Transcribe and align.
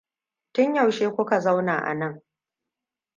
Tun 0.53 0.75
yaushe 0.75 1.09
kuka 1.09 1.39
zauna 1.39 1.77
anan? 1.83 2.23